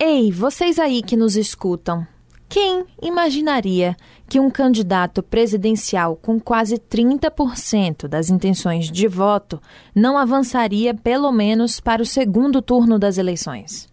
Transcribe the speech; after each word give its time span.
Ei, 0.00 0.30
vocês 0.30 0.78
aí 0.78 1.02
que 1.02 1.16
nos 1.16 1.34
escutam, 1.34 2.06
quem 2.48 2.84
imaginaria 3.02 3.96
que 4.28 4.38
um 4.38 4.48
candidato 4.48 5.24
presidencial 5.24 6.14
com 6.14 6.38
quase 6.38 6.76
30% 6.76 8.06
das 8.06 8.30
intenções 8.30 8.92
de 8.92 9.08
voto 9.08 9.60
não 9.92 10.16
avançaria 10.16 10.94
pelo 10.94 11.32
menos 11.32 11.80
para 11.80 12.00
o 12.00 12.06
segundo 12.06 12.62
turno 12.62 12.96
das 12.96 13.18
eleições? 13.18 13.88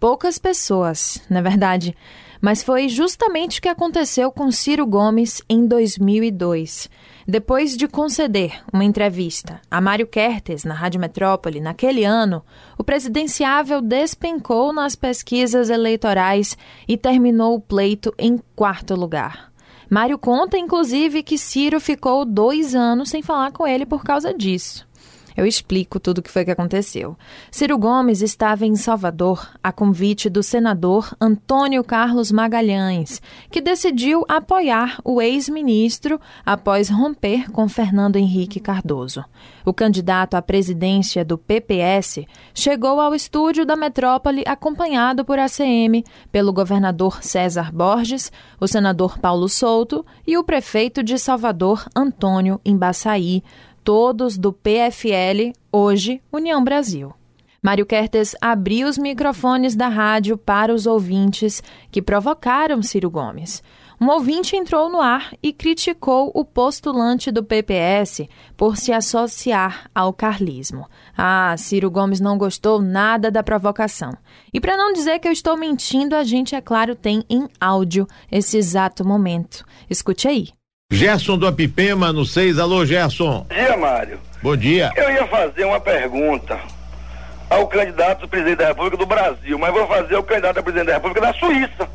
Poucas 0.00 0.38
pessoas, 0.38 1.20
na 1.28 1.42
verdade, 1.42 1.94
mas 2.42 2.62
foi 2.62 2.88
justamente 2.88 3.58
o 3.58 3.62
que 3.62 3.68
aconteceu 3.68 4.30
com 4.30 4.50
Ciro 4.50 4.84
Gomes 4.84 5.40
em 5.48 5.66
2002 5.66 6.90
depois 7.26 7.76
de 7.76 7.86
conceder 7.86 8.62
uma 8.72 8.84
entrevista 8.84 9.60
a 9.70 9.80
Mário 9.80 10.06
Kertes 10.06 10.64
na 10.64 10.74
Rádio 10.74 11.00
Metrópole 11.00 11.60
naquele 11.60 12.04
ano, 12.04 12.44
o 12.76 12.82
presidenciável 12.82 13.80
despencou 13.80 14.72
nas 14.72 14.96
pesquisas 14.96 15.70
eleitorais 15.70 16.56
e 16.88 16.96
terminou 16.96 17.54
o 17.54 17.60
pleito 17.60 18.12
em 18.18 18.38
quarto 18.56 18.94
lugar. 18.94 19.52
Mário 19.88 20.18
conta, 20.18 20.58
inclusive, 20.58 21.22
que 21.22 21.36
Ciro 21.36 21.78
ficou 21.78 22.24
dois 22.24 22.74
anos 22.74 23.10
sem 23.10 23.22
falar 23.22 23.52
com 23.52 23.66
ele 23.66 23.84
por 23.84 24.02
causa 24.02 24.32
disso. 24.32 24.86
Eu 25.36 25.46
explico 25.46 25.98
tudo 25.98 26.18
o 26.18 26.22
que 26.22 26.30
foi 26.30 26.44
que 26.44 26.50
aconteceu. 26.50 27.16
Ciro 27.50 27.78
Gomes 27.78 28.22
estava 28.22 28.66
em 28.66 28.76
Salvador 28.76 29.48
a 29.62 29.72
convite 29.72 30.28
do 30.28 30.42
senador 30.42 31.14
Antônio 31.20 31.82
Carlos 31.84 32.30
Magalhães, 32.30 33.20
que 33.50 33.60
decidiu 33.60 34.24
apoiar 34.28 34.98
o 35.04 35.20
ex-ministro 35.20 36.20
após 36.44 36.88
romper 36.88 37.50
com 37.50 37.68
Fernando 37.68 38.16
Henrique 38.16 38.60
Cardoso. 38.60 39.24
O 39.64 39.72
candidato 39.72 40.34
à 40.34 40.42
presidência 40.42 41.24
do 41.24 41.38
PPS 41.38 42.24
chegou 42.54 43.00
ao 43.00 43.14
estúdio 43.14 43.64
da 43.64 43.76
metrópole 43.76 44.42
acompanhado 44.46 45.24
por 45.24 45.38
ACM, 45.38 46.04
pelo 46.30 46.52
governador 46.52 47.22
César 47.22 47.72
Borges, 47.72 48.32
o 48.60 48.66
senador 48.66 49.18
Paulo 49.18 49.48
Souto 49.48 50.04
e 50.26 50.36
o 50.36 50.44
prefeito 50.44 51.02
de 51.02 51.18
Salvador, 51.18 51.86
Antônio 51.94 52.60
Embaçaí 52.64 53.42
todos 53.82 54.38
do 54.38 54.52
PFL, 54.52 55.52
hoje 55.72 56.20
União 56.32 56.62
Brasil. 56.62 57.12
Mário 57.62 57.86
Kertes 57.86 58.34
abriu 58.40 58.88
os 58.88 58.98
microfones 58.98 59.76
da 59.76 59.88
rádio 59.88 60.36
para 60.36 60.74
os 60.74 60.86
ouvintes 60.86 61.62
que 61.90 62.02
provocaram 62.02 62.82
Ciro 62.82 63.08
Gomes. 63.08 63.62
Um 64.00 64.08
ouvinte 64.08 64.56
entrou 64.56 64.90
no 64.90 65.00
ar 65.00 65.32
e 65.40 65.52
criticou 65.52 66.32
o 66.34 66.44
postulante 66.44 67.30
do 67.30 67.44
PPS 67.44 68.26
por 68.56 68.76
se 68.76 68.92
associar 68.92 69.88
ao 69.94 70.12
carlismo. 70.12 70.88
Ah, 71.16 71.54
Ciro 71.56 71.88
Gomes 71.88 72.18
não 72.18 72.36
gostou 72.36 72.82
nada 72.82 73.30
da 73.30 73.44
provocação. 73.44 74.12
E 74.52 74.60
para 74.60 74.76
não 74.76 74.92
dizer 74.92 75.20
que 75.20 75.28
eu 75.28 75.32
estou 75.32 75.56
mentindo, 75.56 76.16
a 76.16 76.24
gente, 76.24 76.56
é 76.56 76.60
claro, 76.60 76.96
tem 76.96 77.22
em 77.30 77.46
áudio 77.60 78.08
esse 78.28 78.56
exato 78.56 79.04
momento. 79.04 79.64
Escute 79.88 80.26
aí. 80.26 80.48
Gerson 80.92 81.38
do 81.38 81.46
Apipema 81.46 82.12
no 82.12 82.26
6. 82.26 82.58
Alô, 82.58 82.84
Gerson. 82.84 83.46
Bom 83.48 83.54
dia, 83.54 83.76
Mário. 83.78 84.20
Bom 84.42 84.56
dia. 84.56 84.90
Eu 84.94 85.10
ia 85.10 85.26
fazer 85.26 85.64
uma 85.64 85.80
pergunta 85.80 86.58
ao 87.48 87.66
candidato 87.66 88.26
a 88.26 88.28
presidente 88.28 88.58
da 88.58 88.68
República 88.68 88.98
do 88.98 89.06
Brasil, 89.06 89.58
mas 89.58 89.72
vou 89.72 89.86
fazer 89.86 90.16
ao 90.16 90.22
candidato 90.22 90.58
a 90.58 90.62
presidente 90.62 90.88
da 90.88 90.94
República 90.94 91.20
da 91.22 91.32
Suíça. 91.32 91.88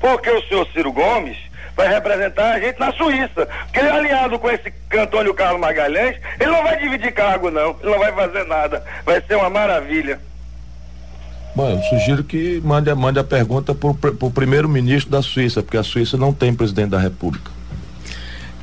Porque 0.00 0.28
o 0.28 0.42
senhor 0.48 0.66
Ciro 0.72 0.92
Gomes 0.92 1.36
vai 1.76 1.88
representar 1.88 2.54
a 2.54 2.58
gente 2.58 2.80
na 2.80 2.92
Suíça. 2.92 3.46
Porque 3.64 3.78
ele 3.78 3.88
é 3.88 3.92
alinhado 3.92 4.38
com 4.40 4.50
esse 4.50 4.72
Antônio 4.98 5.32
Carlos 5.32 5.60
Magalhães, 5.60 6.16
ele 6.40 6.50
não 6.50 6.64
vai 6.64 6.78
dividir 6.80 7.12
cargo, 7.12 7.48
não. 7.48 7.76
Ele 7.80 7.92
não 7.92 7.98
vai 8.00 8.12
fazer 8.12 8.44
nada. 8.44 8.84
Vai 9.04 9.22
ser 9.22 9.36
uma 9.36 9.48
maravilha. 9.48 10.18
Bom, 11.54 11.70
eu 11.70 11.80
sugiro 11.84 12.24
que 12.24 12.60
mande, 12.64 12.92
mande 12.92 13.20
a 13.20 13.24
pergunta 13.24 13.72
para 13.72 13.88
o 13.88 14.30
primeiro-ministro 14.30 15.10
da 15.10 15.22
Suíça, 15.22 15.62
porque 15.62 15.78
a 15.78 15.84
Suíça 15.84 16.16
não 16.16 16.32
tem 16.32 16.52
presidente 16.52 16.90
da 16.90 16.98
República. 16.98 17.55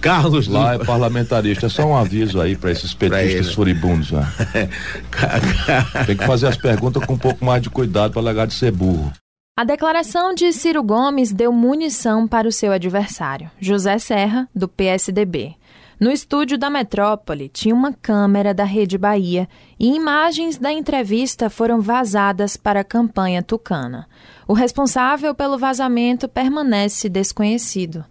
Carlos 0.03 0.49
Lá 0.49 0.75
do... 0.75 0.83
é 0.83 0.85
parlamentarista, 0.85 1.67
é 1.67 1.69
só 1.69 1.85
um 1.85 1.95
aviso 1.95 2.41
aí 2.41 2.57
para 2.57 2.71
esses 2.71 2.93
petistas 2.93 3.53
furibundos. 3.53 4.11
Né? 4.11 4.27
Tem 6.05 6.17
que 6.17 6.27
fazer 6.27 6.47
as 6.47 6.57
perguntas 6.57 7.05
com 7.05 7.13
um 7.13 7.17
pouco 7.17 7.43
mais 7.45 7.61
de 7.61 7.69
cuidado 7.69 8.11
para 8.11 8.21
largar 8.21 8.45
de 8.45 8.53
ser 8.53 8.71
burro. 8.71 9.13
A 9.57 9.63
declaração 9.63 10.33
de 10.33 10.51
Ciro 10.51 10.83
Gomes 10.83 11.31
deu 11.31 11.53
munição 11.53 12.27
para 12.27 12.45
o 12.45 12.51
seu 12.51 12.73
adversário, 12.73 13.49
José 13.61 13.97
Serra, 13.97 14.49
do 14.53 14.67
PSDB. 14.67 15.55
No 15.97 16.11
estúdio 16.11 16.57
da 16.57 16.69
Metrópole 16.69 17.47
tinha 17.47 17.73
uma 17.73 17.93
câmera 17.93 18.53
da 18.53 18.65
Rede 18.65 18.97
Bahia 18.97 19.47
e 19.79 19.95
imagens 19.95 20.57
da 20.57 20.73
entrevista 20.73 21.49
foram 21.49 21.79
vazadas 21.79 22.57
para 22.57 22.81
a 22.81 22.83
campanha 22.83 23.41
tucana. 23.41 24.05
O 24.45 24.51
responsável 24.51 25.33
pelo 25.33 25.57
vazamento 25.57 26.27
permanece 26.27 27.07
desconhecido 27.07 28.03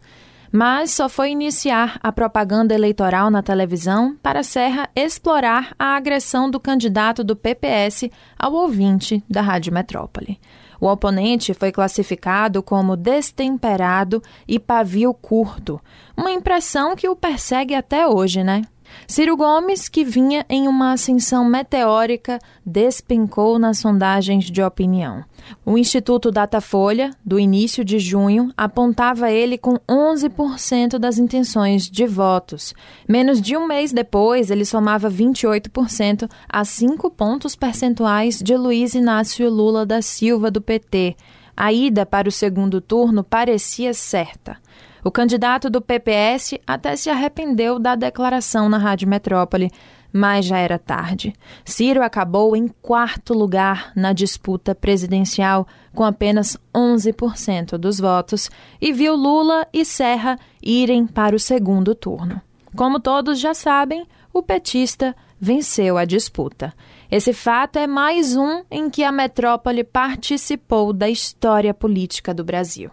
mas 0.52 0.90
só 0.90 1.08
foi 1.08 1.30
iniciar 1.30 1.98
a 2.02 2.12
propaganda 2.12 2.74
eleitoral 2.74 3.30
na 3.30 3.42
televisão 3.42 4.14
para 4.22 4.42
Serra 4.42 4.90
explorar 4.94 5.74
a 5.78 5.96
agressão 5.96 6.50
do 6.50 6.60
candidato 6.60 7.24
do 7.24 7.34
PPS 7.34 8.10
ao 8.38 8.52
ouvinte 8.52 9.24
da 9.28 9.40
Rádio 9.40 9.72
Metrópole. 9.72 10.38
O 10.78 10.88
oponente 10.88 11.54
foi 11.54 11.72
classificado 11.72 12.62
como 12.62 12.96
destemperado 12.96 14.22
e 14.46 14.58
pavio 14.58 15.14
curto, 15.14 15.80
uma 16.14 16.30
impressão 16.30 16.94
que 16.94 17.08
o 17.08 17.16
persegue 17.16 17.74
até 17.74 18.06
hoje, 18.06 18.44
né? 18.44 18.62
Ciro 19.06 19.36
Gomes, 19.36 19.88
que 19.88 20.04
vinha 20.04 20.44
em 20.48 20.68
uma 20.68 20.92
ascensão 20.92 21.44
meteórica, 21.44 22.38
despencou 22.64 23.58
nas 23.58 23.78
sondagens 23.78 24.50
de 24.50 24.62
opinião. 24.62 25.24
O 25.66 25.76
Instituto 25.76 26.30
Datafolha, 26.30 27.10
do 27.24 27.38
início 27.38 27.84
de 27.84 27.98
junho, 27.98 28.52
apontava 28.56 29.30
ele 29.30 29.58
com 29.58 29.76
11% 29.88 30.98
das 30.98 31.18
intenções 31.18 31.90
de 31.90 32.06
votos. 32.06 32.74
Menos 33.08 33.40
de 33.40 33.56
um 33.56 33.66
mês 33.66 33.92
depois, 33.92 34.50
ele 34.50 34.64
somava 34.64 35.10
28% 35.10 36.30
a 36.48 36.64
5 36.64 37.10
pontos 37.10 37.56
percentuais 37.56 38.38
de 38.38 38.56
Luiz 38.56 38.94
Inácio 38.94 39.50
Lula 39.50 39.84
da 39.84 40.00
Silva, 40.00 40.50
do 40.50 40.60
PT. 40.60 41.16
A 41.56 41.72
ida 41.72 42.06
para 42.06 42.28
o 42.28 42.32
segundo 42.32 42.80
turno 42.80 43.22
parecia 43.22 43.92
certa. 43.92 44.56
O 45.04 45.10
candidato 45.10 45.68
do 45.68 45.80
PPS 45.80 46.58
até 46.64 46.94
se 46.94 47.10
arrependeu 47.10 47.78
da 47.78 47.96
declaração 47.96 48.68
na 48.68 48.78
Rádio 48.78 49.08
Metrópole, 49.08 49.70
mas 50.12 50.44
já 50.44 50.58
era 50.58 50.78
tarde. 50.78 51.32
Ciro 51.64 52.02
acabou 52.02 52.54
em 52.54 52.68
quarto 52.68 53.34
lugar 53.34 53.92
na 53.96 54.12
disputa 54.12 54.74
presidencial, 54.74 55.66
com 55.92 56.04
apenas 56.04 56.56
11% 56.72 57.76
dos 57.78 57.98
votos, 57.98 58.48
e 58.80 58.92
viu 58.92 59.16
Lula 59.16 59.66
e 59.72 59.84
Serra 59.84 60.38
irem 60.62 61.06
para 61.06 61.34
o 61.34 61.40
segundo 61.40 61.94
turno. 61.94 62.40
Como 62.76 63.00
todos 63.00 63.40
já 63.40 63.54
sabem, 63.54 64.06
o 64.32 64.42
petista 64.42 65.16
venceu 65.40 65.98
a 65.98 66.04
disputa. 66.04 66.72
Esse 67.10 67.32
fato 67.32 67.76
é 67.78 67.86
mais 67.86 68.36
um 68.36 68.62
em 68.70 68.88
que 68.88 69.02
a 69.02 69.10
metrópole 69.10 69.82
participou 69.82 70.92
da 70.92 71.10
história 71.10 71.74
política 71.74 72.32
do 72.32 72.44
Brasil. 72.44 72.90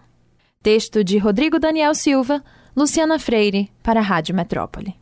Texto 0.62 1.02
de 1.02 1.18
Rodrigo 1.18 1.58
Daniel 1.58 1.94
Silva, 1.94 2.44
Luciana 2.76 3.18
Freire, 3.18 3.70
para 3.82 4.00
a 4.00 4.02
Rádio 4.02 4.34
Metrópole. 4.34 4.99